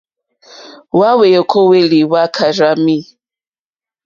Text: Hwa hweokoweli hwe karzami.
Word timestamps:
Hwa 0.93 1.09
hweokoweli 1.17 1.99
hwe 2.09 2.23
karzami. 2.35 2.97